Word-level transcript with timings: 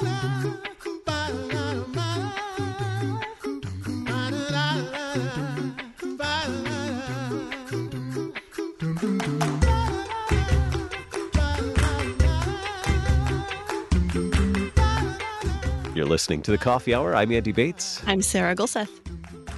You're 0.00 0.06
listening 16.06 16.42
to 16.42 16.52
the 16.52 16.58
Coffee 16.58 16.94
Hour. 16.94 17.16
I'm 17.16 17.32
Andy 17.32 17.50
Bates. 17.50 18.00
I'm 18.06 18.22
Sarah 18.22 18.54
Gulseth. 18.54 18.88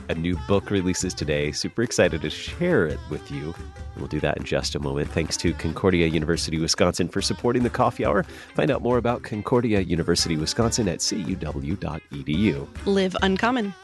A 0.09 0.15
new 0.15 0.39
book 0.49 0.71
releases 0.71 1.13
today. 1.13 1.53
Super 1.53 1.83
excited 1.83 2.23
to 2.23 2.31
share 2.31 2.87
it 2.87 2.99
with 3.11 3.31
you. 3.31 3.55
We'll 4.01 4.09
do 4.09 4.21
that 4.21 4.39
in 4.39 4.45
just 4.45 4.75
a 4.75 4.81
moment. 4.81 5.11
Thanks 5.11 5.37
to 5.39 5.53
Concordia 5.55 6.07
University 6.07 6.59
Wisconsin 6.59 7.09
for 7.09 7.23
supporting 7.23 7.63
the 7.63 7.71
Coffee 7.71 8.05
Hour. 8.05 8.25
Find 8.55 8.71
out 8.71 8.83
more 8.83 8.99
about 8.99 9.23
Concordia 9.23 9.81
University 9.81 10.37
Wisconsin 10.37 10.89
at 10.89 10.99
cuw.edu. 10.99 12.69
Live 12.87 13.17
uncommon. 13.23 13.75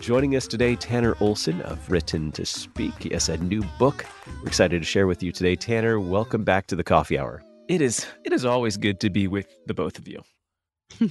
Joining 0.00 0.36
us 0.36 0.46
today, 0.46 0.76
Tanner 0.76 1.16
Olson 1.20 1.60
of 1.62 1.90
Written 1.90 2.32
to 2.32 2.46
Speak. 2.46 3.02
He 3.02 3.10
has 3.10 3.28
a 3.28 3.36
new 3.36 3.62
book 3.78 4.06
we're 4.40 4.46
excited 4.46 4.80
to 4.80 4.86
share 4.86 5.06
with 5.06 5.22
you 5.22 5.32
today. 5.32 5.56
Tanner, 5.56 5.98
welcome 5.98 6.44
back 6.44 6.66
to 6.68 6.76
the 6.76 6.84
Coffee 6.84 7.18
Hour. 7.18 7.42
It 7.68 7.82
is 7.82 8.06
it 8.24 8.32
is 8.32 8.44
always 8.44 8.76
good 8.76 9.00
to 9.00 9.10
be 9.10 9.26
with 9.26 9.48
the 9.66 9.74
both 9.74 9.98
of 9.98 10.06
you. 10.08 10.22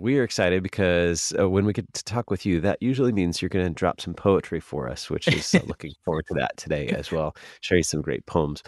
We 0.00 0.18
are 0.18 0.24
excited 0.24 0.62
because 0.62 1.32
uh, 1.38 1.48
when 1.48 1.64
we 1.64 1.72
get 1.72 1.92
to 1.92 2.04
talk 2.04 2.30
with 2.30 2.46
you, 2.46 2.60
that 2.60 2.80
usually 2.80 3.12
means 3.12 3.40
you're 3.40 3.48
going 3.48 3.66
to 3.66 3.72
drop 3.72 4.00
some 4.00 4.14
poetry 4.14 4.60
for 4.60 4.88
us, 4.88 5.10
which 5.10 5.28
is 5.28 5.54
uh, 5.54 5.60
looking 5.66 5.92
forward 6.04 6.26
to 6.28 6.34
that 6.34 6.56
today 6.56 6.88
as 6.88 7.10
well. 7.10 7.36
Share 7.60 7.82
some 7.82 8.02
great 8.02 8.26
poems. 8.26 8.62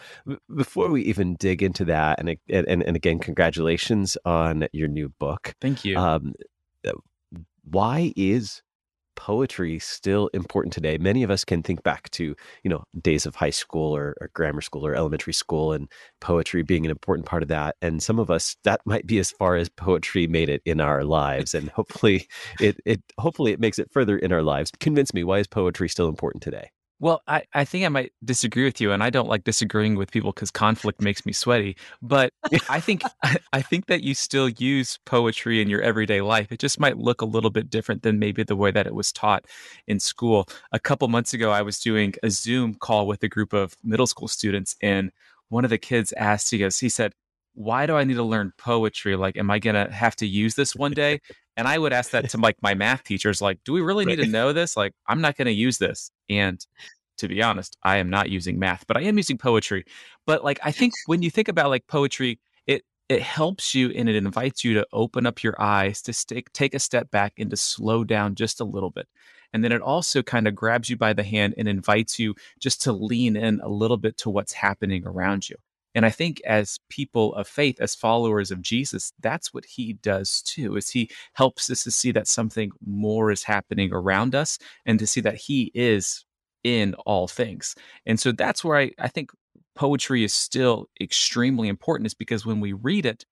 Before 0.54 0.90
we 0.90 1.02
even 1.02 1.36
dig 1.36 1.62
into 1.62 1.84
that, 1.86 2.18
and, 2.18 2.36
and 2.48 2.82
and 2.82 2.96
again, 2.96 3.18
congratulations 3.18 4.16
on 4.24 4.68
your 4.72 4.88
new 4.88 5.08
book. 5.18 5.54
Thank 5.60 5.84
you. 5.84 5.96
Um, 5.96 6.34
uh, 6.86 6.92
why 7.64 8.12
is 8.16 8.62
poetry 9.18 9.80
still 9.80 10.30
important 10.32 10.72
today? 10.72 10.96
Many 10.96 11.24
of 11.24 11.30
us 11.30 11.44
can 11.44 11.60
think 11.62 11.82
back 11.82 12.08
to, 12.10 12.36
you 12.62 12.70
know, 12.70 12.84
days 13.02 13.26
of 13.26 13.34
high 13.34 13.50
school 13.50 13.94
or, 13.94 14.16
or, 14.20 14.30
grammar 14.32 14.60
school 14.60 14.86
or 14.86 14.94
elementary 14.94 15.32
school 15.32 15.72
and 15.72 15.90
poetry 16.20 16.62
being 16.62 16.84
an 16.84 16.90
important 16.90 17.26
part 17.26 17.42
of 17.42 17.48
that. 17.48 17.74
And 17.82 18.00
some 18.00 18.20
of 18.20 18.30
us 18.30 18.56
that 18.62 18.80
might 18.86 19.06
be 19.06 19.18
as 19.18 19.32
far 19.32 19.56
as 19.56 19.68
poetry 19.68 20.28
made 20.28 20.48
it 20.48 20.62
in 20.64 20.80
our 20.80 21.02
lives. 21.02 21.52
And 21.52 21.68
hopefully 21.70 22.28
it 22.60 22.76
it 22.86 23.02
hopefully 23.18 23.52
it 23.52 23.60
makes 23.60 23.80
it 23.80 23.90
further 23.92 24.16
in 24.16 24.32
our 24.32 24.42
lives. 24.42 24.70
Convince 24.78 25.12
me, 25.12 25.24
why 25.24 25.38
is 25.40 25.48
poetry 25.48 25.88
still 25.88 26.08
important 26.08 26.42
today? 26.42 26.70
Well, 27.00 27.22
I, 27.28 27.44
I 27.54 27.64
think 27.64 27.84
I 27.84 27.88
might 27.88 28.12
disagree 28.24 28.64
with 28.64 28.80
you, 28.80 28.90
and 28.90 29.04
I 29.04 29.10
don't 29.10 29.28
like 29.28 29.44
disagreeing 29.44 29.94
with 29.94 30.10
people 30.10 30.32
because 30.32 30.50
conflict 30.50 31.00
makes 31.00 31.24
me 31.24 31.32
sweaty. 31.32 31.76
But 32.02 32.32
I 32.68 32.80
think 32.80 33.02
I 33.52 33.62
think 33.62 33.86
that 33.86 34.02
you 34.02 34.14
still 34.14 34.48
use 34.48 34.98
poetry 35.06 35.62
in 35.62 35.68
your 35.70 35.80
everyday 35.80 36.20
life. 36.20 36.50
It 36.50 36.58
just 36.58 36.80
might 36.80 36.98
look 36.98 37.20
a 37.20 37.24
little 37.24 37.50
bit 37.50 37.70
different 37.70 38.02
than 38.02 38.18
maybe 38.18 38.42
the 38.42 38.56
way 38.56 38.72
that 38.72 38.86
it 38.86 38.94
was 38.94 39.12
taught 39.12 39.44
in 39.86 40.00
school. 40.00 40.48
A 40.72 40.80
couple 40.80 41.06
months 41.08 41.32
ago, 41.34 41.50
I 41.52 41.62
was 41.62 41.78
doing 41.78 42.14
a 42.24 42.30
Zoom 42.30 42.74
call 42.74 43.06
with 43.06 43.22
a 43.22 43.28
group 43.28 43.52
of 43.52 43.76
middle 43.84 44.06
school 44.08 44.28
students, 44.28 44.74
and 44.82 45.12
one 45.50 45.64
of 45.64 45.70
the 45.70 45.78
kids 45.78 46.12
asked, 46.16 46.50
he 46.50 46.58
goes, 46.58 46.78
he 46.80 46.88
said, 46.88 47.12
"Why 47.54 47.86
do 47.86 47.96
I 47.96 48.02
need 48.04 48.14
to 48.14 48.22
learn 48.24 48.52
poetry? 48.58 49.14
Like, 49.16 49.36
am 49.36 49.50
I 49.52 49.58
gonna 49.60 49.90
have 49.92 50.16
to 50.16 50.26
use 50.26 50.54
this 50.56 50.74
one 50.74 50.92
day?" 50.92 51.20
And 51.58 51.66
I 51.66 51.76
would 51.76 51.92
ask 51.92 52.12
that 52.12 52.30
to 52.30 52.38
like 52.38 52.56
my 52.62 52.74
math 52.74 53.02
teachers, 53.02 53.42
like, 53.42 53.58
do 53.64 53.72
we 53.72 53.80
really 53.80 54.04
need 54.04 54.20
to 54.20 54.26
know 54.26 54.52
this? 54.52 54.76
Like, 54.76 54.92
I'm 55.08 55.20
not 55.20 55.36
going 55.36 55.46
to 55.46 55.52
use 55.52 55.78
this. 55.78 56.12
And 56.30 56.64
to 57.18 57.26
be 57.26 57.42
honest, 57.42 57.76
I 57.82 57.96
am 57.96 58.08
not 58.08 58.30
using 58.30 58.60
math, 58.60 58.86
but 58.86 58.96
I 58.96 59.02
am 59.02 59.16
using 59.16 59.38
poetry. 59.38 59.84
But 60.24 60.44
like, 60.44 60.60
I 60.62 60.70
think 60.70 60.94
when 61.06 61.20
you 61.20 61.30
think 61.30 61.48
about 61.48 61.68
like 61.68 61.88
poetry, 61.88 62.38
it 62.68 62.84
it 63.08 63.22
helps 63.22 63.74
you 63.74 63.90
and 63.90 64.08
it 64.08 64.14
invites 64.14 64.62
you 64.62 64.74
to 64.74 64.86
open 64.92 65.26
up 65.26 65.42
your 65.42 65.60
eyes 65.60 66.00
to 66.02 66.12
stick, 66.12 66.52
take 66.52 66.74
a 66.74 66.78
step 66.78 67.10
back 67.10 67.32
and 67.38 67.50
to 67.50 67.56
slow 67.56 68.04
down 68.04 68.36
just 68.36 68.60
a 68.60 68.64
little 68.64 68.90
bit. 68.90 69.08
And 69.52 69.64
then 69.64 69.72
it 69.72 69.82
also 69.82 70.22
kind 70.22 70.46
of 70.46 70.54
grabs 70.54 70.88
you 70.88 70.96
by 70.96 71.12
the 71.12 71.24
hand 71.24 71.54
and 71.58 71.66
invites 71.66 72.20
you 72.20 72.36
just 72.60 72.82
to 72.82 72.92
lean 72.92 73.34
in 73.34 73.60
a 73.62 73.68
little 73.68 73.96
bit 73.96 74.16
to 74.18 74.30
what's 74.30 74.52
happening 74.52 75.04
around 75.04 75.48
you. 75.48 75.56
And 75.98 76.06
I 76.06 76.10
think 76.10 76.40
as 76.46 76.78
people 76.88 77.34
of 77.34 77.48
faith, 77.48 77.80
as 77.80 77.96
followers 77.96 78.52
of 78.52 78.62
Jesus, 78.62 79.12
that's 79.18 79.52
what 79.52 79.64
he 79.64 79.94
does 79.94 80.42
too, 80.42 80.76
is 80.76 80.90
he 80.90 81.10
helps 81.32 81.68
us 81.70 81.82
to 81.82 81.90
see 81.90 82.12
that 82.12 82.28
something 82.28 82.70
more 82.86 83.32
is 83.32 83.42
happening 83.42 83.92
around 83.92 84.36
us 84.36 84.60
and 84.86 85.00
to 85.00 85.08
see 85.08 85.20
that 85.22 85.34
he 85.34 85.72
is 85.74 86.24
in 86.62 86.94
all 87.04 87.26
things. 87.26 87.74
And 88.06 88.20
so 88.20 88.30
that's 88.30 88.62
where 88.62 88.78
I, 88.78 88.92
I 88.96 89.08
think 89.08 89.32
poetry 89.74 90.22
is 90.22 90.32
still 90.32 90.86
extremely 91.00 91.66
important, 91.66 92.06
is 92.06 92.14
because 92.14 92.46
when 92.46 92.60
we 92.60 92.74
read 92.74 93.04
it, 93.04 93.26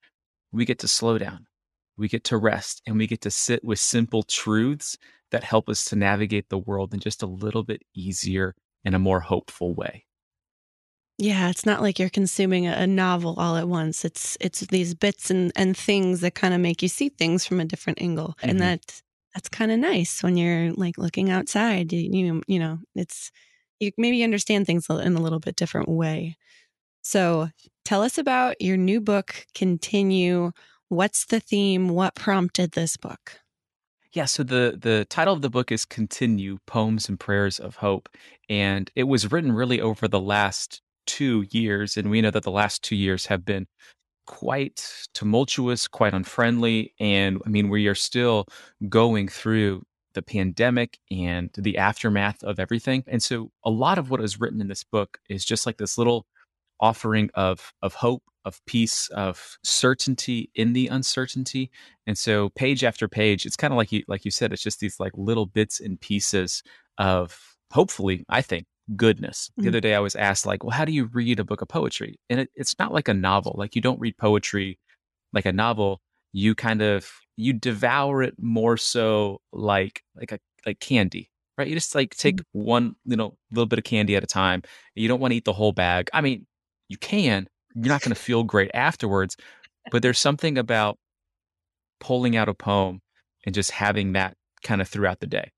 we 0.50 0.64
get 0.64 0.80
to 0.80 0.88
slow 0.88 1.18
down, 1.18 1.46
we 1.96 2.08
get 2.08 2.24
to 2.24 2.36
rest, 2.36 2.82
and 2.84 2.98
we 2.98 3.06
get 3.06 3.20
to 3.20 3.30
sit 3.30 3.62
with 3.62 3.78
simple 3.78 4.24
truths 4.24 4.98
that 5.30 5.44
help 5.44 5.68
us 5.68 5.84
to 5.84 5.94
navigate 5.94 6.48
the 6.48 6.58
world 6.58 6.92
in 6.92 6.98
just 6.98 7.22
a 7.22 7.26
little 7.26 7.62
bit 7.62 7.82
easier 7.94 8.56
and 8.84 8.96
a 8.96 8.98
more 8.98 9.20
hopeful 9.20 9.72
way. 9.72 10.05
Yeah, 11.18 11.48
it's 11.48 11.64
not 11.64 11.80
like 11.80 11.98
you're 11.98 12.10
consuming 12.10 12.66
a 12.66 12.86
novel 12.86 13.36
all 13.38 13.56
at 13.56 13.68
once. 13.68 14.04
It's 14.04 14.36
it's 14.38 14.60
these 14.60 14.94
bits 14.94 15.30
and 15.30 15.50
and 15.56 15.76
things 15.76 16.20
that 16.20 16.34
kind 16.34 16.52
of 16.52 16.60
make 16.60 16.82
you 16.82 16.88
see 16.88 17.08
things 17.08 17.46
from 17.46 17.58
a 17.58 17.64
different 17.64 18.02
angle, 18.02 18.34
mm-hmm. 18.38 18.50
and 18.50 18.60
that 18.60 19.02
that's 19.34 19.48
kind 19.48 19.72
of 19.72 19.78
nice 19.78 20.22
when 20.22 20.36
you're 20.36 20.72
like 20.72 20.98
looking 20.98 21.30
outside. 21.30 21.92
You, 21.92 22.00
you 22.00 22.42
you 22.46 22.58
know, 22.58 22.80
it's 22.94 23.32
you 23.80 23.92
maybe 23.96 24.24
understand 24.24 24.66
things 24.66 24.88
in 24.90 25.16
a 25.16 25.20
little 25.20 25.40
bit 25.40 25.56
different 25.56 25.88
way. 25.88 26.36
So, 27.02 27.48
tell 27.84 28.02
us 28.02 28.18
about 28.18 28.60
your 28.60 28.76
new 28.76 29.00
book, 29.00 29.46
Continue. 29.54 30.52
What's 30.88 31.24
the 31.26 31.40
theme? 31.40 31.88
What 31.88 32.14
prompted 32.14 32.72
this 32.72 32.96
book? 32.96 33.40
Yeah, 34.12 34.26
so 34.26 34.42
the 34.42 34.78
the 34.78 35.06
title 35.08 35.32
of 35.32 35.40
the 35.40 35.50
book 35.50 35.72
is 35.72 35.86
Continue: 35.86 36.58
Poems 36.66 37.08
and 37.08 37.18
Prayers 37.18 37.58
of 37.58 37.76
Hope, 37.76 38.10
and 38.50 38.90
it 38.94 39.04
was 39.04 39.32
written 39.32 39.52
really 39.52 39.80
over 39.80 40.08
the 40.08 40.20
last 40.20 40.82
two 41.06 41.44
years, 41.50 41.96
and 41.96 42.10
we 42.10 42.20
know 42.20 42.30
that 42.30 42.42
the 42.42 42.50
last 42.50 42.82
two 42.82 42.96
years 42.96 43.26
have 43.26 43.44
been 43.44 43.66
quite 44.26 45.06
tumultuous, 45.14 45.88
quite 45.88 46.14
unfriendly, 46.14 46.94
and 47.00 47.40
I 47.46 47.48
mean 47.48 47.68
we 47.68 47.86
are 47.86 47.94
still 47.94 48.46
going 48.88 49.28
through 49.28 49.82
the 50.14 50.22
pandemic 50.22 50.98
and 51.10 51.50
the 51.56 51.78
aftermath 51.78 52.42
of 52.42 52.58
everything. 52.58 53.04
And 53.06 53.22
so 53.22 53.50
a 53.64 53.70
lot 53.70 53.98
of 53.98 54.10
what 54.10 54.22
is 54.22 54.40
written 54.40 54.60
in 54.60 54.68
this 54.68 54.82
book 54.82 55.18
is 55.28 55.44
just 55.44 55.66
like 55.66 55.76
this 55.76 55.98
little 55.98 56.26
offering 56.80 57.30
of 57.34 57.72
of 57.82 57.94
hope, 57.94 58.22
of 58.44 58.60
peace, 58.66 59.08
of 59.10 59.58
certainty 59.62 60.50
in 60.54 60.72
the 60.72 60.88
uncertainty. 60.88 61.70
And 62.06 62.18
so 62.18 62.50
page 62.50 62.82
after 62.84 63.08
page, 63.08 63.46
it's 63.46 63.56
kind 63.56 63.72
of 63.72 63.76
like 63.76 63.92
you 63.92 64.02
like 64.08 64.24
you 64.24 64.30
said, 64.30 64.52
it's 64.52 64.62
just 64.62 64.80
these 64.80 64.98
like 64.98 65.12
little 65.16 65.46
bits 65.46 65.80
and 65.80 66.00
pieces 66.00 66.62
of 66.98 67.38
hopefully, 67.72 68.24
I 68.28 68.42
think, 68.42 68.66
goodness. 68.94 69.50
The 69.56 69.62
mm-hmm. 69.62 69.68
other 69.68 69.80
day 69.80 69.94
I 69.94 70.00
was 70.00 70.14
asked, 70.14 70.46
like, 70.46 70.62
well, 70.62 70.76
how 70.76 70.84
do 70.84 70.92
you 70.92 71.06
read 71.06 71.40
a 71.40 71.44
book 71.44 71.62
of 71.62 71.68
poetry? 71.68 72.20
And 72.30 72.40
it, 72.40 72.50
it's 72.54 72.78
not 72.78 72.92
like 72.92 73.08
a 73.08 73.14
novel. 73.14 73.54
Like 73.58 73.74
you 73.74 73.82
don't 73.82 74.00
read 74.00 74.16
poetry 74.16 74.78
like 75.32 75.46
a 75.46 75.52
novel. 75.52 76.00
You 76.32 76.54
kind 76.54 76.82
of 76.82 77.10
you 77.36 77.52
devour 77.52 78.22
it 78.22 78.34
more 78.38 78.76
so 78.76 79.40
like 79.52 80.02
like 80.14 80.32
a 80.32 80.38
like 80.64 80.80
candy, 80.80 81.30
right? 81.58 81.68
You 81.68 81.74
just 81.74 81.94
like 81.94 82.16
take 82.16 82.36
mm-hmm. 82.36 82.60
one, 82.60 82.96
you 83.04 83.16
know, 83.16 83.36
little 83.50 83.66
bit 83.66 83.78
of 83.78 83.84
candy 83.84 84.16
at 84.16 84.24
a 84.24 84.28
time. 84.28 84.62
You 84.94 85.08
don't 85.08 85.20
want 85.20 85.32
to 85.32 85.36
eat 85.36 85.44
the 85.44 85.52
whole 85.52 85.72
bag. 85.72 86.08
I 86.12 86.20
mean, 86.20 86.46
you 86.88 86.98
can. 86.98 87.48
You're 87.74 87.92
not 87.92 88.00
going 88.00 88.14
to 88.14 88.20
feel 88.20 88.42
great 88.42 88.70
afterwards, 88.72 89.36
but 89.90 90.00
there's 90.02 90.18
something 90.18 90.56
about 90.56 90.98
pulling 92.00 92.34
out 92.34 92.48
a 92.48 92.54
poem 92.54 93.02
and 93.44 93.54
just 93.54 93.70
having 93.70 94.12
that 94.14 94.34
kind 94.62 94.80
of 94.80 94.88
throughout 94.88 95.20
the 95.20 95.26
day 95.26 95.52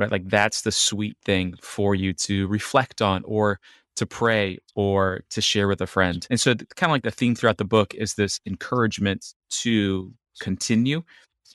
right? 0.00 0.10
Like 0.10 0.28
that's 0.28 0.62
the 0.62 0.72
sweet 0.72 1.16
thing 1.24 1.54
for 1.60 1.94
you 1.94 2.12
to 2.14 2.48
reflect 2.48 3.02
on 3.02 3.22
or 3.24 3.60
to 3.96 4.06
pray 4.06 4.58
or 4.74 5.20
to 5.30 5.40
share 5.42 5.68
with 5.68 5.80
a 5.82 5.86
friend. 5.86 6.26
And 6.30 6.40
so, 6.40 6.54
kind 6.54 6.90
of 6.90 6.92
like 6.92 7.02
the 7.02 7.10
theme 7.10 7.34
throughout 7.34 7.58
the 7.58 7.64
book 7.64 7.94
is 7.94 8.14
this 8.14 8.40
encouragement 8.46 9.34
to 9.50 10.12
continue, 10.40 11.02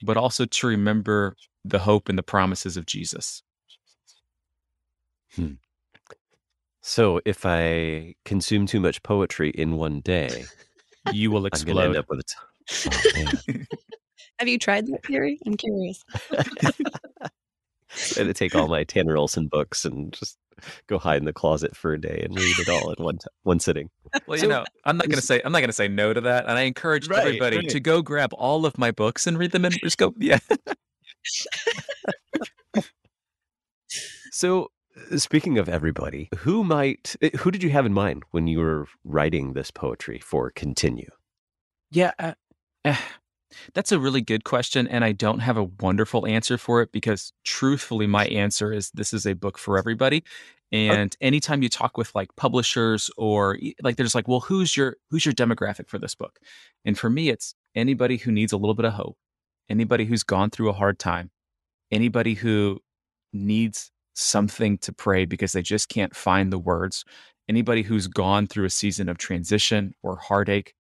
but 0.03 0.15
also 0.15 0.45
to 0.45 0.68
remember 0.68 1.36
the 1.63 1.80
hope 1.80 2.07
and 2.07 2.18
the 2.18 2.24
promises 2.24 2.77
of 2.77 2.86
Jesus. 2.86 3.42
Hmm. 5.36 5.53
So, 6.81 7.19
if 7.25 7.47
I 7.47 8.13
consume 8.25 8.68
too 8.68 8.80
much 8.80 9.01
poetry 9.01 9.50
in 9.50 9.75
one 9.75 10.01
day, 10.01 10.45
you 11.12 11.31
will 11.31 11.47
explode. 11.47 11.80
end 11.80 11.97
up 11.97 12.06
with 12.09 12.19
a 12.19 12.24
t- 12.24 13.50
oh, 13.50 13.63
Have 14.39 14.47
you 14.47 14.59
tried 14.59 14.86
that 14.88 15.03
theory? 15.06 15.39
I'm 15.45 15.56
curious. 15.57 16.03
and 18.18 18.27
to 18.27 18.33
take 18.33 18.56
all 18.56 18.68
my 18.68 18.83
Tanner 18.83 19.18
Olson 19.18 19.47
books 19.47 19.86
and 19.86 20.13
just 20.13 20.38
go 20.88 20.97
hide 20.97 21.18
in 21.18 21.25
the 21.25 21.33
closet 21.33 21.75
for 21.75 21.94
a 21.94 22.00
day 22.00 22.21
and 22.24 22.36
read 22.36 22.59
it 22.59 22.69
all 22.69 22.92
in 22.92 23.03
one 23.03 23.18
t- 23.18 23.27
one 23.44 23.59
sitting. 23.59 23.89
Well, 24.27 24.39
you 24.39 24.47
know, 24.47 24.63
I'm 24.86 24.97
not 24.97 25.09
gonna 25.09 25.21
say 25.21 25.42
I'm 25.44 25.51
not 25.51 25.59
gonna 25.62 25.74
say 25.74 25.88
no 25.88 26.13
to 26.13 26.21
that, 26.21 26.45
and 26.47 26.57
I 26.57 26.62
encourage 26.62 27.07
right, 27.09 27.19
everybody 27.19 27.57
right. 27.57 27.69
to 27.69 27.80
go 27.80 28.01
grab 28.01 28.33
all 28.33 28.65
of 28.65 28.77
my 28.77 28.92
books 28.92 29.27
and 29.27 29.38
read 29.38 29.51
them 29.51 29.65
and 29.65 29.75
just 29.83 29.97
go, 29.97 30.13
yeah. 30.18 30.39
so, 34.31 34.69
uh, 35.12 35.18
speaking 35.18 35.57
of 35.57 35.68
everybody, 35.69 36.30
who 36.39 36.63
might 36.63 37.15
eh, 37.21 37.31
who 37.39 37.51
did 37.51 37.63
you 37.63 37.69
have 37.69 37.86
in 37.86 37.94
mind 37.94 38.24
when 38.31 38.47
you 38.47 38.59
were 38.59 38.88
writing 39.03 39.53
this 39.53 39.71
poetry 39.71 40.19
for 40.19 40.51
Continue? 40.51 41.09
Yeah, 41.92 42.12
uh, 42.19 42.33
uh, 42.83 42.95
That's 43.74 43.92
a 43.92 44.00
really 44.00 44.22
good 44.22 44.44
question. 44.44 44.88
And 44.88 45.04
I 45.04 45.12
don't 45.12 45.40
have 45.40 45.57
a 45.57 45.69
wonderful 45.81 46.25
answer 46.25 46.57
for 46.57 46.81
it 46.81 46.92
because 46.92 47.34
truthfully, 47.44 48.07
my 48.07 48.25
answer 48.28 48.72
is 48.72 48.92
this 48.92 49.13
is 49.13 49.25
a 49.25 49.34
book 49.34 49.57
for 49.57 49.78
everybody. 49.78 50.24
And 50.72 51.16
okay. 51.16 51.25
anytime 51.25 51.62
you 51.63 51.69
talk 51.69 51.98
with 51.98 52.13
like 52.16 52.36
publishers 52.36 53.10
or 53.18 53.57
like 53.81 53.98
there's 53.98 54.16
like, 54.16 54.28
well, 54.28 54.42
who's 54.42 54.75
your 54.75 54.98
who's 55.10 55.25
your 55.25 55.34
demographic 55.34 55.88
for 55.88 56.00
this 56.00 56.16
book? 56.16 56.40
And 56.84 56.98
for 56.98 57.10
me, 57.10 57.30
it's 57.30 57.56
anybody 57.75 58.18
who 58.18 58.31
needs 58.31 58.52
a 58.52 58.57
little 58.57 58.74
bit 58.74 58.86
of 58.86 58.94
hope, 58.94 59.18
anybody 59.69 60.06
who's 60.06 60.24
gone 60.24 60.50
through 60.50 60.69
a 60.69 60.74
hard 60.74 61.00
time, 61.00 61.31
anybody 61.92 62.34
who 62.34 62.81
needs 63.31 63.92
something 64.16 64.78
to 64.80 64.94
pray 64.94 65.25
because 65.25 65.52
they 65.52 65.62
just 65.62 65.90
can't 65.90 66.16
find 66.16 66.52
the 66.52 66.60
words, 66.60 67.06
anybody 67.48 67.84
who's 67.84 68.07
gone 68.07 68.48
through 68.48 68.66
a 68.66 68.69
season 68.69 69.10
of 69.10 69.18
transition 69.18 69.94
or 70.02 70.18
heartache. 70.18 70.74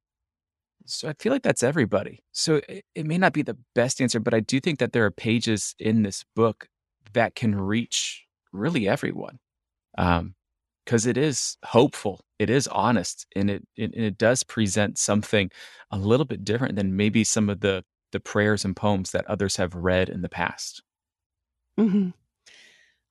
So 0.85 1.09
I 1.09 1.13
feel 1.19 1.31
like 1.31 1.43
that's 1.43 1.63
everybody. 1.63 2.23
So 2.31 2.61
it, 2.69 2.85
it 2.93 3.05
may 3.05 3.17
not 3.17 3.33
be 3.33 3.41
the 3.41 3.57
best 3.73 4.01
answer, 4.01 4.19
but 4.19 4.33
I 4.33 4.39
do 4.39 4.59
think 4.59 4.79
that 4.79 4.93
there 4.93 5.05
are 5.05 5.11
pages 5.11 5.75
in 5.79 6.03
this 6.03 6.23
book 6.35 6.67
that 7.13 7.35
can 7.35 7.55
reach 7.55 8.25
really 8.51 8.87
everyone. 8.87 9.39
Um, 9.97 10.35
because 10.85 11.07
it 11.07 11.17
is 11.17 11.57
hopeful, 11.65 12.23
it 12.37 12.49
is 12.49 12.67
honest, 12.67 13.25
and 13.35 13.49
it, 13.49 13.67
it 13.75 13.93
and 13.95 14.05
it 14.05 14.19
does 14.19 14.43
present 14.43 14.99
something 14.99 15.49
a 15.89 15.97
little 15.97 16.27
bit 16.27 16.45
different 16.45 16.75
than 16.75 16.95
maybe 16.95 17.23
some 17.23 17.49
of 17.49 17.61
the 17.61 17.83
the 18.11 18.19
prayers 18.19 18.63
and 18.63 18.75
poems 18.75 19.11
that 19.11 19.25
others 19.25 19.55
have 19.55 19.73
read 19.73 20.09
in 20.09 20.21
the 20.21 20.29
past. 20.29 20.83
Mm-hmm. 21.79 22.09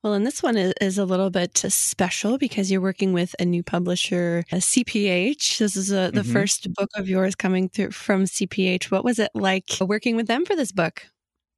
Well, 0.05 0.13
and 0.13 0.23
this 0.23 0.43
one 0.43 0.55
is, 0.55 0.99
a 0.99 1.03
little 1.03 1.31
bit 1.31 1.57
special 1.57 2.37
because 2.37 2.69
you're 2.69 2.79
working 2.79 3.11
with 3.11 3.35
a 3.39 3.43
new 3.43 3.63
publisher, 3.63 4.45
CPH. 4.51 5.57
This 5.57 5.75
is 5.75 5.91
a, 5.91 6.11
the 6.13 6.21
mm-hmm. 6.21 6.31
first 6.31 6.71
book 6.75 6.91
of 6.95 7.09
yours 7.09 7.33
coming 7.33 7.69
through 7.69 7.89
from 7.89 8.25
CPH. 8.25 8.91
What 8.91 9.03
was 9.03 9.17
it 9.17 9.31
like 9.33 9.67
working 9.81 10.15
with 10.15 10.27
them 10.27 10.45
for 10.45 10.55
this 10.55 10.71
book? 10.71 11.07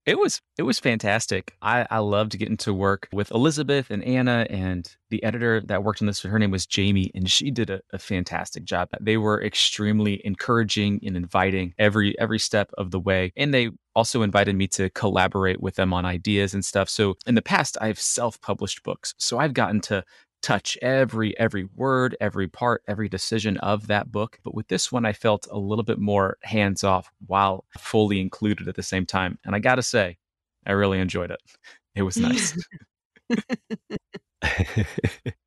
It 0.08 0.18
was 0.18 0.40
it 0.58 0.64
was 0.64 0.80
fantastic. 0.80 1.58
I, 1.62 1.86
I 1.92 1.98
loved 1.98 2.40
getting 2.40 2.56
to 2.58 2.74
work 2.74 3.10
with 3.12 3.30
Elizabeth 3.30 3.92
and 3.92 4.02
Anna 4.06 4.48
and 4.50 4.90
the 5.10 5.22
editor 5.22 5.62
that 5.66 5.84
worked 5.84 6.02
on 6.02 6.06
this. 6.06 6.22
Her 6.22 6.40
name 6.40 6.50
was 6.50 6.66
Jamie, 6.66 7.12
and 7.14 7.30
she 7.30 7.52
did 7.52 7.70
a, 7.70 7.82
a 7.92 8.00
fantastic 8.00 8.64
job. 8.64 8.88
They 9.02 9.18
were 9.18 9.44
extremely 9.44 10.26
encouraging 10.26 11.02
and 11.06 11.18
inviting 11.18 11.74
every 11.78 12.18
every 12.20 12.40
step 12.40 12.72
of 12.78 12.92
the 12.92 13.02
way, 13.02 13.34
and 13.36 13.54
they 13.54 13.72
also 13.96 14.22
invited 14.22 14.56
me 14.56 14.68
to 14.68 14.90
collaborate 14.92 15.60
with 15.60 15.76
them 15.76 15.94
on 15.94 16.06
ideas 16.06 16.54
and 16.54 16.64
stuff. 16.64 16.88
So 16.88 17.16
in 17.26 17.36
the 17.36 17.42
past, 17.42 17.78
I've 17.82 18.00
self 18.00 18.40
published 18.40 18.84
books, 18.84 19.14
so 19.18 19.40
I've 19.40 19.54
gotten 19.54 19.82
to 19.82 20.06
touch 20.48 20.78
every 20.82 21.38
every 21.38 21.68
word 21.76 22.16
every 22.22 22.48
part 22.48 22.82
every 22.88 23.10
decision 23.10 23.58
of 23.58 23.88
that 23.88 24.12
book. 24.12 24.40
But 24.44 24.56
with 24.56 24.68
this 24.68 24.92
one 24.92 25.06
i 25.06 25.14
felt 25.14 25.48
a 25.52 25.58
little 25.58 25.84
bit 25.84 26.00
more 26.00 26.38
hands 26.44 26.84
off 26.84 27.12
while 27.26 27.66
fully 27.78 28.22
included 28.22 28.68
at 28.68 28.76
the 28.76 28.84
same 28.84 29.06
time. 29.06 29.38
And 29.44 29.56
i 29.56 29.60
gotta 29.60 29.84
say 29.84 30.18
i 30.66 30.72
really 30.72 31.00
enjoyed 31.00 31.32
it. 31.32 31.40
It 31.96 32.04
was 32.04 32.18
nice. 32.18 32.56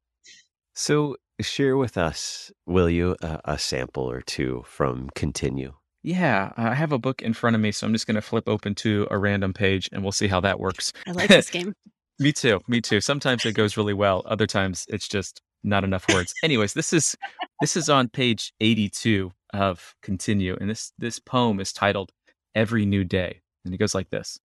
So 0.81 1.17
share 1.43 1.77
with 1.77 1.99
us 1.99 2.51
will 2.65 2.89
you 2.89 3.15
a, 3.21 3.41
a 3.45 3.59
sample 3.59 4.11
or 4.11 4.23
two 4.23 4.65
from 4.67 5.11
continue? 5.15 5.75
Yeah, 6.03 6.53
I 6.57 6.75
have 6.75 6.93
a 6.93 6.99
book 6.99 7.21
in 7.21 7.35
front 7.35 7.55
of 7.55 7.61
me, 7.61 7.71
so 7.71 7.87
I'm 7.87 7.93
just 7.93 8.07
going 8.07 8.15
to 8.15 8.23
flip 8.23 8.49
open 8.49 8.75
to 8.77 9.07
a 9.11 9.19
random 9.19 9.53
page 9.53 9.91
and 9.93 10.03
we'll 10.03 10.13
see 10.13 10.29
how 10.29 10.41
that 10.41 10.59
works. 10.59 10.95
I 11.07 11.13
like 11.13 11.29
this 11.29 11.51
game. 11.59 11.75
Me 12.21 12.33
too. 12.33 12.61
Me 12.69 12.83
too. 12.83 13.01
Sometimes 13.01 13.47
it 13.47 13.55
goes 13.55 13.79
really 13.79 13.95
well. 13.95 14.23
Other 14.27 14.47
times 14.47 14.85
it's 14.91 15.09
just 15.09 15.41
not 15.65 15.85
enough 15.85 16.07
words. 16.13 16.35
Anyways, 16.43 16.75
this 16.75 16.93
is 16.93 17.17
this 17.63 17.77
is 17.77 17.89
on 17.89 18.11
page 18.11 18.53
82 18.61 19.33
of 19.55 19.95
Continue, 20.03 20.55
and 20.61 20.69
this 20.69 20.93
this 20.99 21.19
poem 21.19 21.61
is 21.61 21.73
titled 21.73 22.13
Every 22.55 22.85
New 22.85 23.05
Day, 23.05 23.41
and 23.65 23.73
it 23.73 23.79
goes 23.79 23.95
like 23.95 24.11
this: 24.11 24.39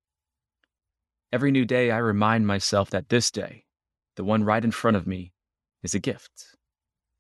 Every 1.33 1.51
new 1.51 1.65
day, 1.65 1.91
I 1.91 1.99
remind 1.99 2.47
myself 2.47 2.91
that 2.91 3.09
this 3.09 3.33
day, 3.33 3.65
the 4.15 4.23
one 4.23 4.45
right 4.45 4.65
in 4.65 4.71
front 4.71 4.97
of 4.97 5.05
me, 5.05 5.33
is 5.83 5.97
a 5.97 5.99
gift, 5.99 6.55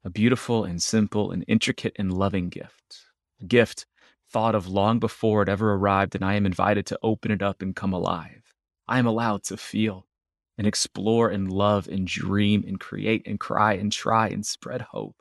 a 0.05 0.11
beautiful 0.11 0.63
and 0.63 0.81
simple 0.81 1.33
and 1.33 1.45
intricate 1.49 1.97
and 1.99 2.13
loving 2.13 2.49
gift, 2.49 3.07
a 3.43 3.45
gift 3.45 3.87
thought 4.31 4.55
of 4.55 4.69
long 4.69 5.01
before 5.01 5.43
it 5.43 5.49
ever 5.49 5.75
arrived, 5.75 6.15
and 6.15 6.25
I 6.25 6.35
am 6.35 6.47
invited 6.47 6.87
to 6.87 6.99
open 7.03 7.33
it 7.33 7.43
up 7.43 7.61
and 7.61 7.75
come 7.75 7.93
alive. 7.93 8.55
I 8.87 9.01
am 9.01 9.07
allowed 9.07 9.43
to 9.45 9.57
feel 9.57 10.07
and 10.57 10.67
explore 10.67 11.29
and 11.29 11.51
love 11.51 11.89
and 11.89 12.07
dream 12.07 12.65
and 12.67 12.79
create 12.79 13.27
and 13.27 13.41
cry 13.41 13.75
and 13.75 13.91
try 13.91 14.29
and 14.29 14.47
spread 14.47 14.81
hope 14.81 15.17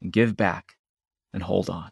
and 0.00 0.12
give 0.12 0.36
back 0.36 0.76
and 1.32 1.42
hold 1.42 1.68
on. 1.68 1.90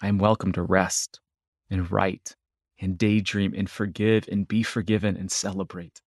I 0.00 0.08
am 0.08 0.18
welcome 0.18 0.52
to 0.52 0.62
rest 0.62 1.20
and 1.68 1.90
write 1.90 2.36
and 2.80 2.96
daydream 2.96 3.54
and 3.56 3.68
forgive 3.68 4.28
and 4.30 4.48
be 4.48 4.62
forgiven 4.62 5.16
and 5.16 5.30
celebrate. 5.30 6.00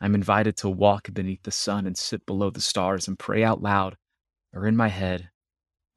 I'm 0.00 0.14
invited 0.14 0.56
to 0.58 0.68
walk 0.68 1.08
beneath 1.12 1.42
the 1.42 1.50
sun 1.50 1.86
and 1.86 1.96
sit 1.96 2.26
below 2.26 2.50
the 2.50 2.60
stars 2.60 3.08
and 3.08 3.18
pray 3.18 3.42
out 3.42 3.62
loud 3.62 3.96
or 4.52 4.66
in 4.66 4.76
my 4.76 4.88
head 4.88 5.30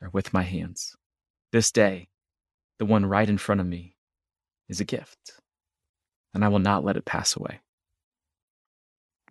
or 0.01 0.09
with 0.09 0.33
my 0.33 0.43
hands. 0.43 0.95
This 1.51 1.71
day, 1.71 2.07
the 2.77 2.85
one 2.85 3.05
right 3.05 3.27
in 3.27 3.37
front 3.37 3.59
of 3.59 3.67
me, 3.67 3.97
is 4.69 4.79
a 4.79 4.85
gift, 4.85 5.33
and 6.33 6.45
I 6.45 6.47
will 6.47 6.59
not 6.59 6.85
let 6.85 6.95
it 6.95 7.05
pass 7.05 7.35
away. 7.35 7.59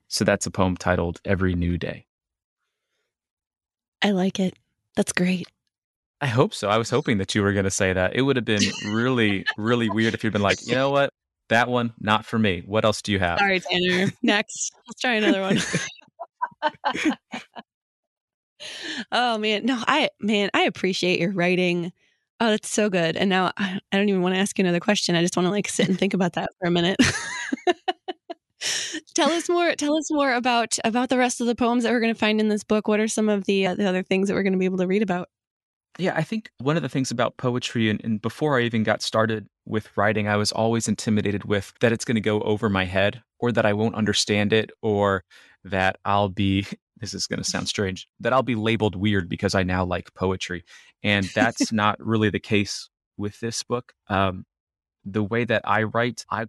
So 0.09 0.25
that's 0.25 0.47
a 0.47 0.51
poem 0.51 0.77
titled 0.77 1.21
Every 1.25 1.55
New 1.55 1.79
Day. 1.79 2.07
I 4.03 4.11
like 4.11 4.41
it. 4.41 4.55
That's 4.97 5.13
great. 5.13 5.47
I 6.21 6.27
hope 6.27 6.53
so. 6.55 6.69
I 6.69 6.79
was 6.79 6.91
hoping 6.91 7.19
that 7.19 7.35
you 7.35 7.43
were 7.43 7.53
going 7.53 7.65
to 7.65 7.71
say 7.71 7.93
that. 7.93 8.17
It 8.17 8.23
would 8.23 8.37
have 8.37 8.45
been 8.45 8.63
really, 8.87 9.45
really 9.57 9.89
weird 9.89 10.15
if 10.15 10.25
you'd 10.25 10.33
been 10.33 10.43
like, 10.43 10.67
you 10.67 10.75
know 10.75 10.91
what? 10.91 11.13
That 11.49 11.69
one, 11.69 11.93
not 12.01 12.27
for 12.27 12.39
me. 12.39 12.63
What 12.67 12.85
else 12.85 13.03
do 13.03 13.13
you 13.13 13.19
have? 13.19 13.39
Sorry, 13.39 13.61
Tanner. 13.61 14.11
Next. 14.23 14.73
Let's 14.87 15.01
try 15.01 15.15
another 15.15 15.41
one. 15.43 15.59
oh 19.13 19.39
man. 19.39 19.65
No, 19.65 19.83
I 19.87 20.11
man, 20.21 20.51
I 20.53 20.63
appreciate 20.63 21.21
your 21.21 21.33
writing. 21.33 21.93
Oh, 22.41 22.51
that's 22.51 22.69
so 22.69 22.91
good. 22.91 23.17
And 23.17 23.31
now 23.31 23.53
I, 23.57 23.81
I 23.93 23.97
don't 23.97 24.09
even 24.09 24.23
want 24.23 24.35
to 24.35 24.41
ask 24.41 24.59
you 24.59 24.65
another 24.65 24.81
question. 24.81 25.15
I 25.15 25.23
just 25.23 25.37
want 25.37 25.47
to 25.47 25.51
like 25.51 25.69
sit 25.69 25.89
and 25.89 25.99
think 25.99 26.15
about 26.15 26.35
that 26.35 26.51
for 26.59 26.67
a 26.69 26.71
minute 26.71 26.97
tell 29.15 29.31
us 29.31 29.49
more 29.49 29.75
tell 29.75 29.97
us 29.97 30.11
more 30.11 30.33
about 30.33 30.79
about 30.85 31.09
the 31.09 31.19
rest 31.19 31.41
of 31.41 31.47
the 31.47 31.55
poems 31.55 31.85
that 31.85 31.93
we're 31.93 32.01
going 32.01 32.15
to 32.15 32.19
find 32.19 32.41
in 32.41 32.49
this 32.49 32.65
book. 32.65 32.89
What 32.89 33.01
are 33.01 33.09
some 33.09 33.29
of 33.29 33.45
the 33.45 33.67
uh, 33.67 33.75
the 33.75 33.89
other 33.89 34.03
things 34.03 34.29
that 34.29 34.35
we're 34.35 34.43
going 34.43 34.53
to 34.53 34.59
be 34.59 34.65
able 34.65 34.79
to 34.79 34.87
read 34.87 35.03
about? 35.03 35.29
Yeah 35.99 36.15
i 36.15 36.23
think 36.23 36.51
one 36.59 36.77
of 36.77 36.83
the 36.83 36.89
things 36.89 37.11
about 37.11 37.39
poetry 37.39 37.91
and, 37.91 38.01
and 38.05 38.23
before 38.23 38.57
i 38.57 38.63
even 38.63 38.85
got 38.85 39.03
started 39.03 39.49
with 39.67 39.89
writing 39.97 40.29
i 40.29 40.37
was 40.37 40.53
always 40.53 40.87
intimidated 40.87 41.45
with 41.45 41.73
that 41.81 41.91
it's 41.91 42.05
going 42.05 42.15
to 42.15 42.21
go 42.21 42.41
over 42.43 42.69
my 42.69 42.85
head 42.85 43.21
or 43.41 43.51
that 43.51 43.67
i 43.67 43.73
won't 43.73 43.97
understand 43.97 44.53
it 44.53 44.71
or 44.81 45.25
that 45.65 45.99
i'll 46.05 46.29
be 46.29 46.65
this 46.99 47.15
is 47.15 47.27
going 47.27 47.43
to 47.43 47.51
sound 47.51 47.67
strange 47.67 48.07
that 48.21 48.33
i'll 48.33 48.45
be 48.45 48.55
labeled 48.55 48.95
weird 48.95 49.29
because 49.29 49.57
i 49.57 49.65
now 49.65 49.85
like 49.85 50.15
poetry. 50.15 50.63
And 51.03 51.25
that's 51.27 51.73
not 51.73 52.05
really 52.05 52.31
the 52.31 52.41
case 52.41 52.89
with 53.17 53.39
this 53.41 53.63
book. 53.63 53.93
Um, 54.09 54.45
the 55.05 55.23
way 55.23 55.45
that 55.45 55.63
I 55.65 55.85
write, 55.85 56.25
I 56.31 56.47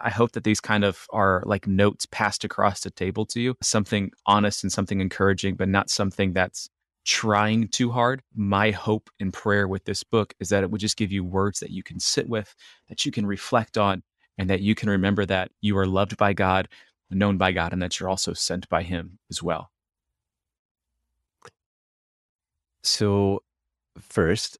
I 0.00 0.10
hope 0.10 0.32
that 0.32 0.44
these 0.44 0.60
kind 0.60 0.84
of 0.84 1.06
are 1.12 1.42
like 1.44 1.66
notes 1.66 2.06
passed 2.06 2.44
across 2.44 2.80
the 2.80 2.90
table 2.90 3.26
to 3.26 3.40
you, 3.40 3.56
something 3.62 4.12
honest 4.26 4.62
and 4.62 4.72
something 4.72 5.00
encouraging, 5.00 5.56
but 5.56 5.68
not 5.68 5.90
something 5.90 6.32
that's 6.32 6.68
trying 7.04 7.68
too 7.68 7.90
hard. 7.90 8.22
My 8.34 8.70
hope 8.70 9.10
and 9.18 9.32
prayer 9.32 9.66
with 9.66 9.84
this 9.84 10.04
book 10.04 10.34
is 10.38 10.50
that 10.50 10.62
it 10.62 10.70
would 10.70 10.80
just 10.80 10.96
give 10.96 11.10
you 11.10 11.24
words 11.24 11.60
that 11.60 11.70
you 11.70 11.82
can 11.82 11.98
sit 11.98 12.28
with, 12.28 12.54
that 12.88 13.04
you 13.04 13.12
can 13.12 13.26
reflect 13.26 13.76
on, 13.76 14.02
and 14.38 14.48
that 14.50 14.60
you 14.60 14.74
can 14.74 14.88
remember 14.88 15.26
that 15.26 15.50
you 15.60 15.76
are 15.78 15.86
loved 15.86 16.16
by 16.16 16.32
God, 16.32 16.68
known 17.10 17.36
by 17.36 17.52
God, 17.52 17.72
and 17.72 17.82
that 17.82 17.98
you're 17.98 18.08
also 18.08 18.32
sent 18.32 18.68
by 18.68 18.82
Him 18.82 19.18
as 19.30 19.42
well. 19.42 19.70
So, 22.84 23.42
first, 24.00 24.58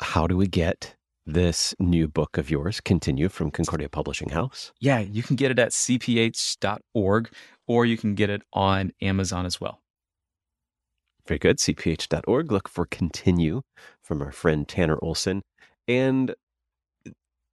how 0.00 0.26
do 0.26 0.36
we 0.36 0.46
get 0.46 0.94
this 1.26 1.74
new 1.78 2.08
book 2.08 2.36
of 2.36 2.50
yours 2.50 2.80
continue 2.80 3.28
from 3.28 3.50
Concordia 3.50 3.88
Publishing 3.88 4.30
House? 4.30 4.72
Yeah, 4.80 5.00
you 5.00 5.22
can 5.22 5.36
get 5.36 5.50
it 5.50 5.58
at 5.58 5.70
cph.org 5.70 7.30
or 7.66 7.86
you 7.86 7.96
can 7.96 8.14
get 8.14 8.30
it 8.30 8.42
on 8.52 8.92
Amazon 9.00 9.46
as 9.46 9.60
well. 9.60 9.80
Very 11.26 11.38
good. 11.38 11.58
cph.org. 11.58 12.50
Look 12.50 12.68
for 12.68 12.86
continue 12.86 13.62
from 14.02 14.22
our 14.22 14.32
friend 14.32 14.66
Tanner 14.66 14.98
Olson. 15.00 15.42
And 15.86 16.34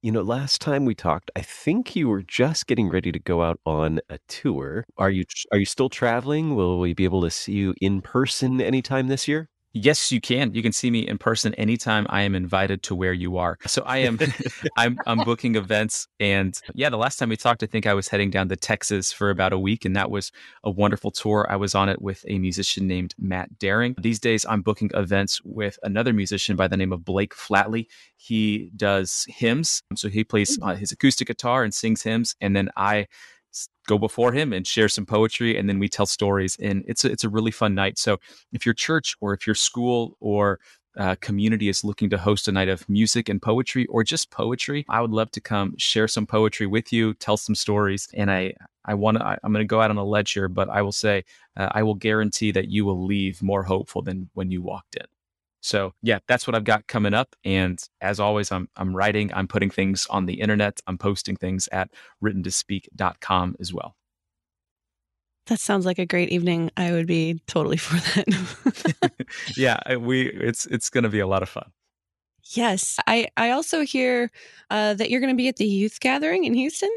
you 0.02 0.10
know, 0.10 0.22
last 0.22 0.62
time 0.62 0.86
we 0.86 0.94
talked, 0.94 1.30
I 1.36 1.42
think 1.42 1.94
you 1.94 2.08
were 2.08 2.22
just 2.22 2.66
getting 2.66 2.88
ready 2.88 3.12
to 3.12 3.18
go 3.18 3.42
out 3.42 3.60
on 3.66 4.00
a 4.08 4.18
tour. 4.28 4.86
Are 4.96 5.10
you 5.10 5.24
are 5.52 5.58
you 5.58 5.66
still 5.66 5.90
traveling? 5.90 6.54
Will 6.54 6.78
we 6.78 6.94
be 6.94 7.04
able 7.04 7.20
to 7.22 7.30
see 7.30 7.52
you 7.52 7.74
in 7.80 8.00
person 8.00 8.60
anytime 8.60 9.08
this 9.08 9.28
year? 9.28 9.48
Yes, 9.72 10.10
you 10.10 10.20
can. 10.20 10.52
You 10.52 10.62
can 10.62 10.72
see 10.72 10.90
me 10.90 11.06
in 11.06 11.16
person 11.16 11.54
anytime 11.54 12.06
I 12.10 12.22
am 12.22 12.34
invited 12.34 12.82
to 12.84 12.94
where 12.94 13.12
you 13.12 13.36
are. 13.36 13.56
So 13.66 13.82
I 13.82 13.98
am 13.98 14.18
I'm 14.76 14.98
I'm 15.06 15.18
booking 15.18 15.54
events 15.54 16.08
and 16.18 16.58
yeah, 16.74 16.90
the 16.90 16.96
last 16.96 17.18
time 17.18 17.28
we 17.28 17.36
talked 17.36 17.62
I 17.62 17.66
think 17.66 17.86
I 17.86 17.94
was 17.94 18.08
heading 18.08 18.30
down 18.30 18.48
to 18.48 18.56
Texas 18.56 19.12
for 19.12 19.30
about 19.30 19.52
a 19.52 19.58
week 19.58 19.84
and 19.84 19.94
that 19.94 20.10
was 20.10 20.32
a 20.64 20.70
wonderful 20.70 21.10
tour. 21.10 21.46
I 21.48 21.56
was 21.56 21.74
on 21.74 21.88
it 21.88 22.02
with 22.02 22.24
a 22.26 22.38
musician 22.38 22.88
named 22.88 23.14
Matt 23.18 23.58
Daring. 23.58 23.94
These 23.98 24.18
days 24.18 24.44
I'm 24.48 24.62
booking 24.62 24.90
events 24.94 25.40
with 25.44 25.78
another 25.84 26.12
musician 26.12 26.56
by 26.56 26.66
the 26.66 26.76
name 26.76 26.92
of 26.92 27.04
Blake 27.04 27.34
Flatley. 27.34 27.86
He 28.16 28.70
does 28.74 29.24
hymns. 29.28 29.82
So 29.94 30.08
he 30.08 30.24
plays 30.24 30.58
uh, 30.62 30.74
his 30.74 30.90
acoustic 30.90 31.28
guitar 31.28 31.62
and 31.62 31.72
sings 31.72 32.02
hymns 32.02 32.34
and 32.40 32.56
then 32.56 32.70
I 32.76 33.06
go 33.86 33.98
before 33.98 34.32
him 34.32 34.52
and 34.52 34.66
share 34.66 34.88
some 34.88 35.06
poetry 35.06 35.56
and 35.56 35.68
then 35.68 35.78
we 35.78 35.88
tell 35.88 36.06
stories 36.06 36.56
and 36.60 36.84
it's 36.86 37.04
a, 37.04 37.10
it's 37.10 37.24
a 37.24 37.28
really 37.28 37.50
fun 37.50 37.74
night. 37.74 37.98
So 37.98 38.18
if 38.52 38.64
your 38.64 38.74
church 38.74 39.16
or 39.20 39.34
if 39.34 39.46
your 39.46 39.54
school 39.54 40.16
or 40.20 40.60
uh, 40.98 41.14
community 41.20 41.68
is 41.68 41.84
looking 41.84 42.10
to 42.10 42.18
host 42.18 42.48
a 42.48 42.52
night 42.52 42.68
of 42.68 42.88
music 42.88 43.28
and 43.28 43.40
poetry 43.40 43.86
or 43.86 44.02
just 44.02 44.30
poetry 44.30 44.84
i 44.88 45.00
would 45.00 45.12
love 45.12 45.30
to 45.30 45.40
come 45.40 45.72
share 45.78 46.08
some 46.08 46.26
poetry 46.26 46.66
with 46.66 46.92
you 46.92 47.14
tell 47.14 47.36
some 47.36 47.54
stories 47.54 48.08
and 48.14 48.28
i 48.28 48.52
i 48.86 48.92
want 48.92 49.16
to 49.16 49.24
i'm 49.24 49.52
going 49.52 49.64
to 49.64 49.68
go 49.68 49.80
out 49.80 49.90
on 49.90 49.96
a 49.96 50.04
ledge 50.04 50.32
here 50.32 50.48
but 50.48 50.68
i 50.68 50.82
will 50.82 50.92
say 50.92 51.24
uh, 51.56 51.68
i 51.72 51.82
will 51.82 51.94
guarantee 51.94 52.50
that 52.50 52.68
you 52.68 52.84
will 52.84 53.06
leave 53.06 53.40
more 53.40 53.62
hopeful 53.62 54.02
than 54.02 54.28
when 54.34 54.50
you 54.50 54.60
walked 54.60 54.96
in 54.96 55.06
so 55.60 55.92
yeah, 56.02 56.18
that's 56.26 56.46
what 56.46 56.54
I've 56.54 56.64
got 56.64 56.86
coming 56.86 57.14
up. 57.14 57.36
And 57.44 57.82
as 58.00 58.18
always, 58.18 58.50
I'm 58.50 58.68
I'm 58.76 58.96
writing, 58.96 59.30
I'm 59.34 59.48
putting 59.48 59.70
things 59.70 60.06
on 60.10 60.26
the 60.26 60.40
internet, 60.40 60.80
I'm 60.86 60.98
posting 60.98 61.36
things 61.36 61.68
at 61.70 61.90
writtentospeak.com 62.22 63.56
as 63.60 63.72
well. 63.72 63.96
That 65.46 65.58
sounds 65.58 65.84
like 65.84 65.98
a 65.98 66.06
great 66.06 66.30
evening. 66.30 66.70
I 66.76 66.92
would 66.92 67.06
be 67.06 67.40
totally 67.46 67.76
for 67.78 67.96
that. 67.96 69.26
yeah, 69.56 69.96
we 69.96 70.28
it's 70.28 70.66
it's 70.66 70.90
going 70.90 71.04
to 71.04 71.10
be 71.10 71.20
a 71.20 71.26
lot 71.26 71.42
of 71.42 71.48
fun. 71.48 71.70
Yes, 72.44 72.98
I 73.06 73.28
I 73.36 73.50
also 73.50 73.82
hear 73.82 74.30
uh, 74.70 74.94
that 74.94 75.10
you're 75.10 75.20
going 75.20 75.34
to 75.34 75.36
be 75.36 75.48
at 75.48 75.56
the 75.56 75.66
youth 75.66 76.00
gathering 76.00 76.44
in 76.44 76.54
Houston. 76.54 76.90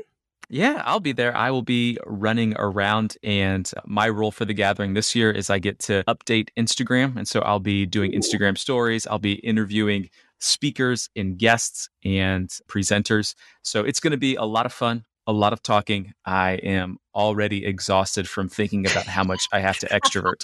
Yeah, 0.49 0.81
I'll 0.85 0.99
be 0.99 1.13
there. 1.13 1.35
I 1.35 1.51
will 1.51 1.61
be 1.61 1.97
running 2.05 2.53
around, 2.57 3.17
and 3.23 3.69
my 3.85 4.09
role 4.09 4.31
for 4.31 4.45
the 4.45 4.53
gathering 4.53 4.93
this 4.93 5.15
year 5.15 5.31
is 5.31 5.49
I 5.49 5.59
get 5.59 5.79
to 5.79 6.03
update 6.07 6.49
Instagram. 6.57 7.17
And 7.17 7.27
so 7.27 7.39
I'll 7.41 7.59
be 7.59 7.85
doing 7.85 8.11
Instagram 8.11 8.57
stories, 8.57 9.07
I'll 9.07 9.19
be 9.19 9.33
interviewing 9.35 10.09
speakers 10.39 11.09
and 11.15 11.37
guests 11.37 11.89
and 12.03 12.49
presenters. 12.67 13.35
So 13.61 13.83
it's 13.83 13.99
going 13.99 14.11
to 14.11 14.17
be 14.17 14.35
a 14.35 14.43
lot 14.43 14.65
of 14.65 14.73
fun, 14.73 15.05
a 15.25 15.31
lot 15.31 15.53
of 15.53 15.63
talking. 15.63 16.13
I 16.25 16.53
am 16.55 16.97
already 17.15 17.65
exhausted 17.65 18.27
from 18.27 18.49
thinking 18.49 18.85
about 18.85 19.05
how 19.05 19.23
much 19.23 19.47
I 19.53 19.59
have 19.59 19.79
to 19.79 19.87
extrovert. 19.87 20.43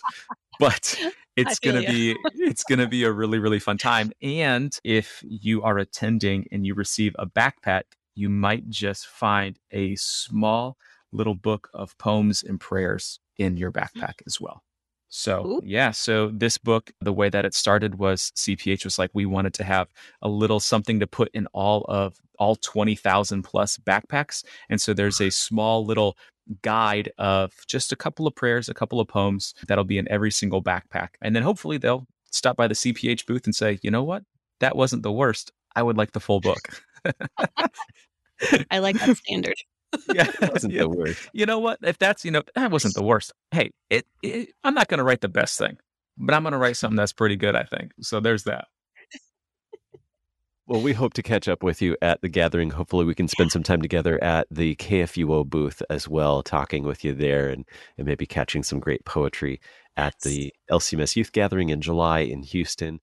But 0.60 0.98
it's 1.36 1.60
going 1.60 1.82
to 1.82 1.88
be 1.90 2.18
it's 2.36 2.64
going 2.64 2.80
to 2.80 2.88
be 2.88 3.04
a 3.04 3.12
really 3.12 3.40
really 3.40 3.60
fun 3.60 3.78
time 3.78 4.12
and 4.22 4.78
if 4.84 5.24
you 5.26 5.62
are 5.62 5.78
attending 5.78 6.46
and 6.52 6.66
you 6.66 6.74
receive 6.74 7.16
a 7.18 7.26
backpack 7.26 7.84
you 8.20 8.30
might 8.30 8.70
just 8.70 9.08
find 9.08 9.58
a 9.72 9.96
small 9.96 10.78
little 11.12 11.36
book 11.36 11.70
of 11.74 11.98
poems 11.98 12.44
and 12.44 12.60
prayers 12.60 13.20
in 13.38 13.58
your 13.58 13.72
mm-hmm. 13.72 14.00
backpack 14.00 14.16
as 14.28 14.40
well. 14.40 14.62
So, 15.12 15.46
Ooh. 15.46 15.62
yeah, 15.64 15.90
so 15.90 16.28
this 16.28 16.60
book, 16.60 16.92
the 17.02 17.14
way 17.14 17.30
that 17.30 17.44
it 17.44 17.56
started 17.56 17.96
was 17.96 18.32
CPH 18.36 18.84
was 18.84 19.00
like, 19.00 19.10
we 19.14 19.26
wanted 19.26 19.56
to 19.56 19.64
have 19.64 19.88
a 20.22 20.30
little 20.30 20.60
something 20.60 21.00
to 21.00 21.08
put 21.08 21.30
in 21.34 21.48
all 21.48 21.84
of 21.86 22.20
all 22.38 22.56
20,000 22.56 23.42
plus 23.42 23.78
backpacks. 23.78 24.44
And 24.70 24.80
so 24.80 24.94
there's 24.94 25.20
a 25.20 25.32
small 25.32 25.84
little 25.84 26.16
guide 26.62 27.12
of 27.18 27.54
just 27.68 27.92
a 27.92 27.96
couple 27.96 28.28
of 28.28 28.36
prayers, 28.36 28.70
a 28.70 28.74
couple 28.74 29.00
of 29.00 29.08
poems 29.08 29.56
that'll 29.68 29.84
be 29.84 29.98
in 29.98 30.08
every 30.12 30.32
single 30.32 30.62
backpack. 30.62 31.10
And 31.22 31.36
then 31.36 31.42
hopefully 31.42 31.80
they'll 31.80 32.06
stop 32.32 32.56
by 32.56 32.68
the 32.68 32.76
CPH 32.76 33.26
booth 33.26 33.46
and 33.46 33.56
say, 33.56 33.80
you 33.82 33.90
know 33.90 34.04
what? 34.04 34.24
That 34.60 34.76
wasn't 34.76 35.02
the 35.02 35.12
worst. 35.12 35.52
I 35.76 35.82
would 35.82 35.98
like 35.98 36.12
the 36.12 36.20
full 36.20 36.40
book. 36.40 36.60
I 38.72 38.80
like 38.80 38.98
that 39.00 39.18
standard. 39.18 39.56
yeah, 40.14 40.24
that 40.40 40.54
wasn't 40.54 40.74
yeah. 40.74 40.82
the 40.82 40.90
worst. 40.90 41.30
You 41.34 41.46
know 41.46 41.60
what? 41.60 41.80
If 41.84 41.98
that's 41.98 42.24
you 42.26 42.32
know 42.32 42.44
that 42.56 42.72
wasn't 42.72 42.96
the 42.96 43.04
worst. 43.04 43.34
Hey, 43.52 43.72
it, 43.90 44.06
it 44.22 44.50
I'm 44.64 44.74
not 44.74 44.88
going 44.88 45.00
to 45.00 45.04
write 45.04 45.22
the 45.22 45.30
best 45.30 45.58
thing, 45.58 45.78
but 46.18 46.34
I'm 46.34 46.44
going 46.44 46.54
to 46.54 46.58
write 46.58 46.78
something 46.78 46.98
that's 46.98 47.14
pretty 47.14 47.36
good. 47.36 47.56
I 47.56 47.64
think 47.64 47.92
so. 48.02 48.20
There's 48.20 48.44
that. 48.44 48.66
Well, 50.68 50.82
we 50.82 50.94
hope 50.94 51.14
to 51.14 51.24
catch 51.24 51.48
up 51.48 51.64
with 51.64 51.82
you 51.82 51.98
at 52.00 52.22
the 52.22 52.30
gathering. 52.30 52.70
Hopefully, 52.70 53.04
we 53.04 53.16
can 53.16 53.28
spend 53.28 53.52
some 53.52 53.64
time 53.64 53.82
together 53.82 54.24
at 54.24 54.46
the 54.52 54.76
KFUO 54.76 55.50
booth 55.50 55.82
as 55.90 56.08
well, 56.08 56.44
talking 56.44 56.84
with 56.84 57.04
you 57.04 57.16
there 57.16 57.50
and, 57.50 57.66
and 57.98 58.06
maybe 58.06 58.28
catching 58.28 58.62
some 58.62 58.80
great 58.80 59.04
poetry 59.04 59.60
at 59.98 60.20
the 60.20 60.54
LCMS 60.70 61.16
Youth 61.16 61.32
Gathering 61.32 61.70
in 61.70 61.82
July 61.82 62.20
in 62.20 62.44
Houston. 62.44 63.00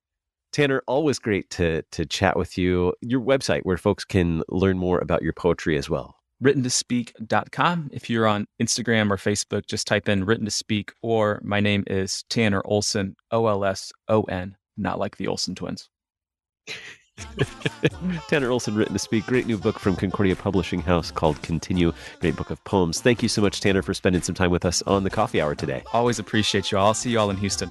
Tanner, 0.56 0.82
always 0.86 1.18
great 1.18 1.50
to 1.50 1.82
to 1.92 2.06
chat 2.06 2.34
with 2.34 2.56
you. 2.56 2.94
Your 3.02 3.20
website 3.20 3.60
where 3.64 3.76
folks 3.76 4.06
can 4.06 4.42
learn 4.48 4.78
more 4.78 4.98
about 5.00 5.20
your 5.20 5.34
poetry 5.34 5.76
as 5.76 5.90
well. 5.90 6.16
Writtentospeak.com. 6.42 7.90
If 7.92 8.08
you're 8.08 8.26
on 8.26 8.46
Instagram 8.58 9.10
or 9.10 9.18
Facebook, 9.18 9.66
just 9.66 9.86
type 9.86 10.08
in 10.08 10.24
written 10.24 10.46
to 10.46 10.50
speak, 10.50 10.94
or 11.02 11.42
my 11.44 11.60
name 11.60 11.84
is 11.86 12.24
Tanner 12.30 12.62
Olson, 12.64 13.16
O 13.30 13.48
L 13.48 13.66
S 13.66 13.92
O 14.08 14.22
N, 14.22 14.56
not 14.78 14.98
like 14.98 15.18
the 15.18 15.26
Olsen 15.26 15.54
twins. 15.54 15.90
Tanner 18.28 18.50
Olson, 18.50 18.76
Written 18.76 18.94
to 18.94 18.98
Speak. 18.98 19.26
Great 19.26 19.46
new 19.46 19.58
book 19.58 19.78
from 19.78 19.94
Concordia 19.94 20.36
Publishing 20.36 20.80
House 20.80 21.10
called 21.10 21.40
Continue. 21.42 21.92
Great 22.20 22.36
book 22.36 22.48
of 22.48 22.64
poems. 22.64 23.02
Thank 23.02 23.22
you 23.22 23.28
so 23.28 23.42
much, 23.42 23.60
Tanner, 23.60 23.82
for 23.82 23.92
spending 23.92 24.22
some 24.22 24.34
time 24.34 24.50
with 24.50 24.64
us 24.64 24.80
on 24.82 25.04
the 25.04 25.10
coffee 25.10 25.40
hour 25.40 25.54
today. 25.54 25.82
Always 25.92 26.18
appreciate 26.18 26.72
you 26.72 26.78
all. 26.78 26.88
I'll 26.88 26.94
see 26.94 27.10
you 27.10 27.18
all 27.18 27.28
in 27.28 27.36
Houston. 27.36 27.70